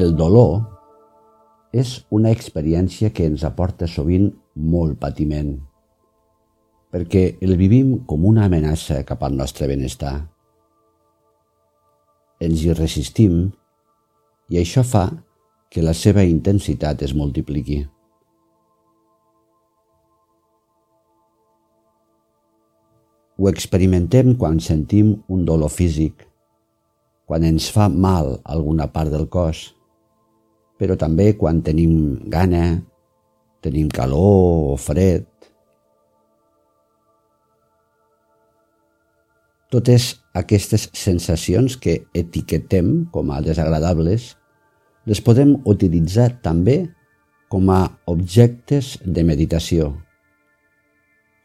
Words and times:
El 0.00 0.14
dolor 0.16 0.62
és 1.76 1.90
una 2.16 2.30
experiència 2.32 3.10
que 3.12 3.26
ens 3.28 3.42
aporta 3.44 3.84
sovint 3.90 4.30
molt 4.72 4.96
patiment, 5.02 5.48
perquè 6.94 7.24
el 7.44 7.58
vivim 7.60 7.90
com 8.08 8.22
una 8.30 8.46
amenaça 8.48 9.02
cap 9.10 9.26
al 9.26 9.34
nostre 9.36 9.66
benestar. 9.68 10.14
Ens 12.46 12.62
hi 12.64 12.72
resistim 12.78 13.34
i 14.48 14.60
això 14.60 14.84
fa 14.92 15.02
que 15.68 15.84
la 15.84 15.92
seva 16.02 16.24
intensitat 16.24 17.04
es 17.04 17.12
multipliqui. 17.18 17.82
Ho 23.36 23.50
experimentem 23.52 24.32
quan 24.40 24.62
sentim 24.64 25.12
un 25.28 25.44
dolor 25.52 25.74
físic, 25.74 26.24
quan 27.28 27.44
ens 27.50 27.68
fa 27.76 27.90
mal 27.92 28.38
alguna 28.56 28.88
part 28.96 29.12
del 29.12 29.28
cos, 29.28 29.66
però 30.80 30.96
també 30.96 31.34
quan 31.36 31.60
tenim 31.60 31.92
gana, 32.32 32.80
tenim 33.60 33.90
calor 33.92 34.72
o 34.72 34.76
fred. 34.80 35.26
Totes 39.70 40.16
aquestes 40.34 40.88
sensacions 40.96 41.76
que 41.78 42.00
etiquetem 42.16 43.04
com 43.12 43.30
a 43.30 43.42
desagradables 43.44 44.32
les 45.06 45.20
podem 45.22 45.52
utilitzar 45.68 46.30
també 46.42 46.82
com 47.52 47.68
a 47.70 47.82
objectes 48.10 48.96
de 49.04 49.22
meditació 49.26 49.92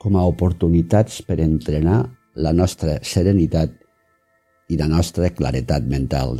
com 0.06 0.17
a 0.19 0.25
oportunitats 0.30 1.23
per 1.25 1.39
entrenar 1.41 2.03
la 2.38 2.52
nostra 2.53 3.00
serenitat 3.02 3.72
i 4.69 4.78
la 4.78 4.86
nostra 4.91 5.31
claretat 5.33 5.88
mental 5.89 6.38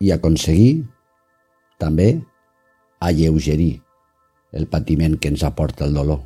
i 0.00 0.12
aconseguir 0.14 0.86
també 1.78 2.08
alleugerir 2.98 3.78
el 4.52 4.66
patiment 4.66 5.16
que 5.18 5.30
ens 5.32 5.44
aporta 5.46 5.86
el 5.86 5.94
dolor. 5.94 6.24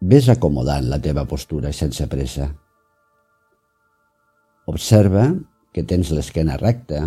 Ves 0.00 0.30
acomodant 0.32 0.86
la 0.88 0.98
teva 1.02 1.26
postura 1.28 1.72
sense 1.76 2.06
pressa. 2.08 2.48
Observa 4.70 5.26
que 5.74 5.84
tens 5.84 6.12
l'esquena 6.14 6.56
recta, 6.60 7.02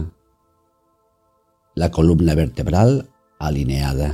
la 1.76 1.90
columna 1.92 2.36
vertebral 2.38 3.00
alineada. 3.40 4.12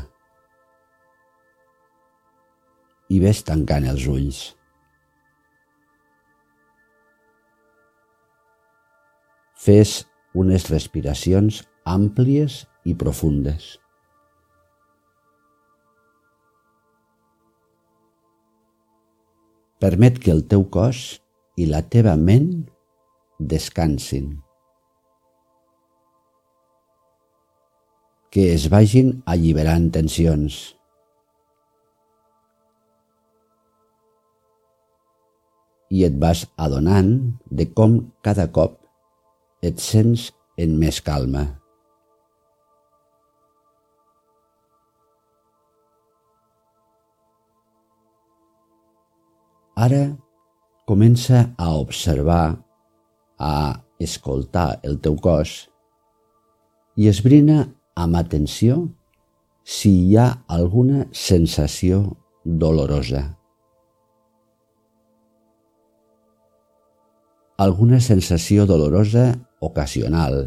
I 3.09 3.19
ves 3.19 3.43
tancant 3.43 3.89
els 3.89 4.07
ulls. 4.07 4.39
Fes 9.59 9.93
unes 10.39 10.69
respiracions 10.71 11.61
àmplies 11.83 12.63
i 12.87 12.95
profundes. 12.95 13.75
Permet 19.79 20.19
que 20.19 20.35
el 20.35 20.45
teu 20.51 20.67
cos 20.71 21.21
i 21.59 21.67
la 21.67 21.81
teva 21.91 22.15
ment 22.19 22.51
descansin. 23.39 24.37
que 28.29 28.53
es 28.53 28.67
vagin 28.69 29.23
alliberant 29.25 29.89
tensions. 29.93 30.59
I 35.89 36.05
et 36.05 36.19
vas 36.21 36.45
adonant 36.61 37.09
de 37.49 37.65
com 37.73 37.97
cada 38.25 38.45
cop 38.53 38.78
et 39.61 39.79
sents 39.83 40.29
en 40.59 40.75
més 40.79 40.99
calma. 41.03 41.45
Ara 49.79 50.03
comença 50.89 51.45
a 51.55 51.69
observar, 51.79 52.59
a 53.39 53.79
escoltar 54.03 54.79
el 54.83 54.97
teu 54.99 55.15
cos 55.23 55.69
i 56.99 57.07
esbrina 57.07 57.61
amb 57.95 58.17
atenció 58.19 58.81
si 59.63 59.91
hi 60.09 60.17
ha 60.19 60.27
alguna 60.51 61.05
sensació 61.15 62.01
dolorosa. 62.43 63.21
Alguna 67.59 67.99
sensació 68.03 68.65
dolorosa 68.65 69.29
ocasional. 69.59 70.41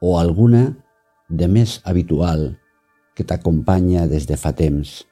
O 0.00 0.16
alguna 0.18 0.64
de 1.28 1.46
més 1.46 1.78
habitual 1.84 2.48
que 3.14 3.26
t'acompanya 3.26 4.06
des 4.08 4.26
de 4.30 4.38
fa 4.40 4.54
temps. 4.56 5.02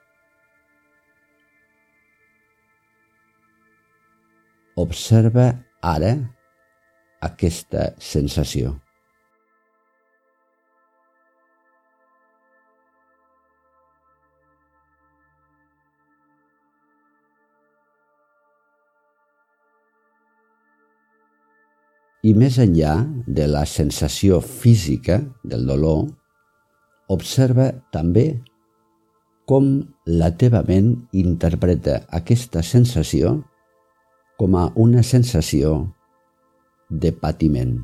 Observa 4.79 5.51
ara 5.83 6.15
aquesta 7.21 7.91
sensació. 7.99 8.79
I 22.19 22.33
més 22.35 22.57
enllà 22.59 22.97
de 23.27 23.45
la 23.47 23.61
sensació 23.63 24.41
física 24.43 25.21
del 25.47 25.61
dolor, 25.69 26.01
observa 27.07 27.69
també 27.95 28.25
com 29.47 29.69
la 30.05 30.27
teva 30.35 30.59
ment 30.67 30.89
interpreta 31.15 32.01
aquesta 32.19 32.59
sensació 32.61 33.37
com 34.35 34.57
a 34.59 34.65
una 34.75 35.01
sensació 35.03 35.71
de 36.89 37.13
patiment. 37.15 37.79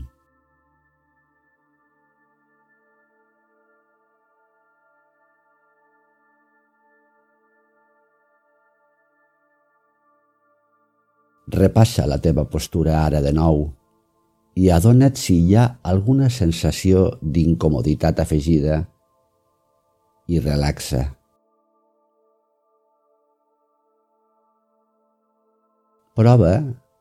Repassa 11.55 12.03
la 12.09 12.19
teva 12.19 12.43
postura 12.51 12.99
ara 13.05 13.23
de 13.23 13.31
nou 13.31 13.63
i 14.55 14.69
adona't 14.71 15.19
si 15.19 15.35
hi 15.43 15.55
ha 15.59 15.65
alguna 15.83 16.29
sensació 16.31 17.09
d'incomoditat 17.21 18.21
afegida 18.23 18.79
i 20.31 20.39
relaxa. 20.39 21.03
Prova 26.15 26.53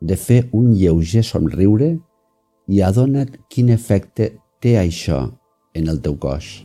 de 0.03 0.17
fer 0.19 0.41
un 0.53 0.73
lleuger 0.75 1.23
somriure 1.23 1.95
i 2.67 2.83
adona't 2.83 3.39
quin 3.49 3.71
efecte 3.71 4.33
té 4.59 4.75
això 4.81 5.23
en 5.79 5.91
el 5.93 6.03
teu 6.03 6.19
cos. 6.19 6.65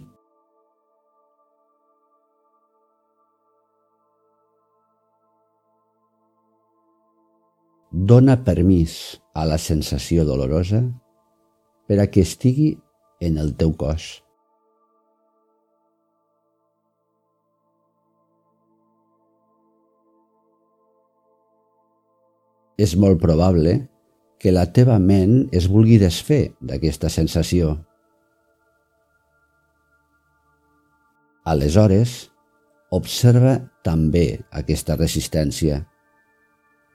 Dona 7.91 8.35
permís 8.45 9.19
a 9.39 9.45
la 9.47 9.57
sensació 9.61 10.25
dolorosa 10.27 10.81
per 11.87 12.01
a 12.03 12.09
que 12.11 12.25
estigui 12.27 12.73
en 13.23 13.39
el 13.39 13.55
teu 13.59 13.71
cos. 13.79 14.17
és 22.79 22.95
molt 22.95 23.19
probable 23.19 23.73
que 24.39 24.53
la 24.55 24.69
teva 24.71 24.95
ment 25.03 25.49
es 25.51 25.67
vulgui 25.67 25.97
desfer 25.99 26.53
d'aquesta 26.63 27.09
sensació. 27.11 27.73
Aleshores, 31.43 32.29
observa 32.95 33.57
també 33.83 34.39
aquesta 34.61 34.95
resistència 34.95 35.81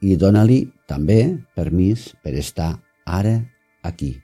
i 0.00 0.16
dóna-li 0.16 0.62
també 0.90 1.20
permís 1.56 2.10
per 2.22 2.34
estar 2.38 2.74
ara 3.04 3.40
aquí. 3.82 4.23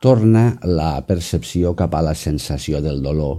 Torna 0.00 0.58
la 0.62 1.00
percepció 1.08 1.70
cap 1.74 1.94
a 1.96 2.02
la 2.04 2.12
sensació 2.14 2.82
del 2.84 2.98
dolor. 3.02 3.38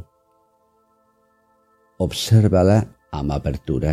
Observa-la 2.01 2.80
amb 3.13 3.33
apertura. 3.36 3.92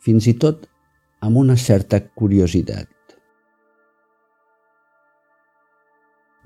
Fins 0.00 0.28
i 0.30 0.32
tot 0.40 0.64
amb 1.20 1.36
una 1.36 1.56
certa 1.60 2.00
curiositat. 2.00 2.88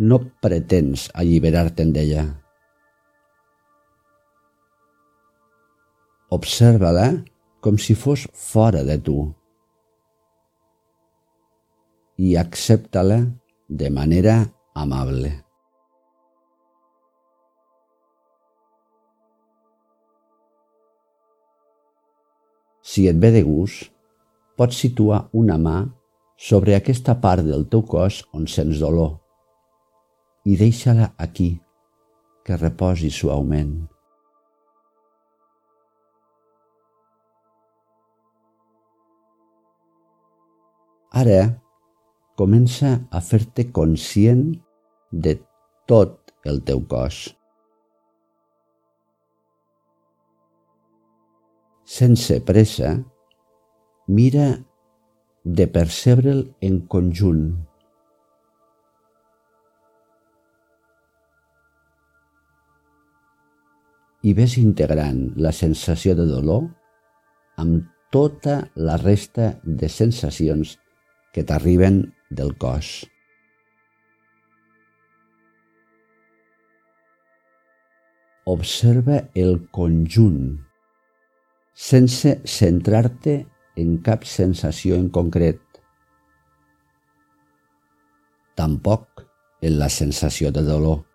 No 0.03 0.19
pretens 0.43 1.05
alliberar-te'n 1.15 1.93
d'ella. 1.95 2.25
Observa-la 6.35 7.07
com 7.63 7.79
si 7.79 7.95
fos 7.95 8.27
fora 8.35 8.83
de 8.83 8.99
tu 8.99 9.21
i 12.19 12.35
accepta-la 12.41 13.21
de 13.73 13.89
manera 13.91 14.35
amable. 14.75 15.33
Si 22.83 23.07
et 23.09 23.17
ve 23.17 23.31
de 23.33 23.41
gust, 23.47 23.89
pots 24.61 24.77
situar 24.85 25.23
una 25.33 25.57
mà 25.57 25.79
sobre 26.37 26.77
aquesta 26.77 27.17
part 27.23 27.47
del 27.49 27.65
teu 27.73 27.87
cos 27.89 28.21
on 28.37 28.45
sents 28.45 28.83
dolor 28.83 29.17
i 30.45 30.59
deixa-la 30.59 31.13
aquí, 31.23 31.55
que 32.45 32.59
reposi 32.59 33.09
suaument. 33.15 33.73
Ara 41.23 41.62
comença 42.43 42.97
a 43.15 43.21
fer-te 43.23 43.69
conscient 43.71 44.49
de 45.13 45.37
tot 45.87 46.33
el 46.51 46.59
teu 46.67 46.81
cos. 46.91 47.29
Sense 51.93 52.39
pressa, 52.49 52.97
mira 54.19 54.47
de 55.45 55.67
percebre'l 55.77 56.43
en 56.67 56.81
conjunt. 56.95 57.45
I 64.23 64.33
ves 64.39 64.57
integrant 64.59 65.27
la 65.47 65.53
sensació 65.55 66.15
de 66.19 66.27
dolor 66.31 66.67
amb 67.63 67.87
tota 68.15 68.59
la 68.89 68.97
resta 69.03 69.53
de 69.63 69.91
sensacions 69.91 70.77
que 71.35 71.43
t'arriben 71.49 72.05
del 72.39 72.55
cos. 72.59 72.91
Observa 78.53 79.21
el 79.39 79.69
conjunt 79.71 80.59
sense 81.73 82.35
centrar-te 82.45 83.37
en 83.77 83.95
cap 84.05 84.27
sensació 84.29 84.99
en 84.99 85.09
concret. 85.15 85.61
Tampoc 88.59 89.25
en 89.63 89.79
la 89.79 89.89
sensació 89.89 90.51
de 90.53 90.67
dolor. 90.67 91.12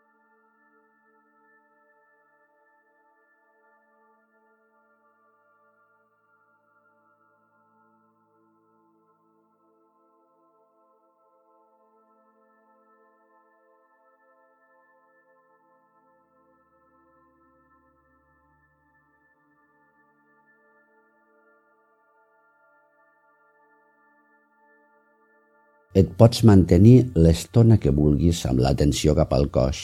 Et 25.97 26.09
pots 26.19 26.43
mantenir 26.45 27.07
l'estona 27.17 27.79
que 27.81 27.93
vulguis 27.99 28.43
amb 28.45 28.61
l'atenció 28.61 29.15
cap 29.17 29.31
al 29.33 29.47
cos, 29.53 29.79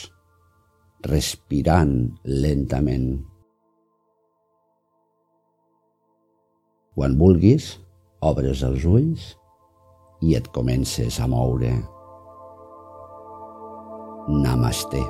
respirant 1.08 1.96
lentament. 2.44 3.08
Quan 6.94 7.18
vulguis, 7.18 7.72
obres 8.22 8.62
els 8.62 8.86
ulls 8.86 9.26
i 10.22 10.38
et 10.38 10.46
comences 10.54 11.18
a 11.18 11.26
moure. 11.26 11.74
Namaste. 14.30 15.02